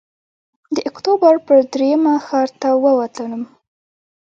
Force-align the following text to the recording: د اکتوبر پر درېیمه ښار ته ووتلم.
د 0.75 0.77
اکتوبر 0.89 1.33
پر 1.45 1.57
درېیمه 1.73 2.13
ښار 2.25 2.49
ته 2.61 2.69
ووتلم. 2.83 3.43